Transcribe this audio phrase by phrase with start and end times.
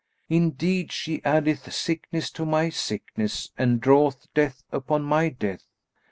[0.29, 5.67] Indeed she addeth sickness to my sickness and draweth death upon my death!"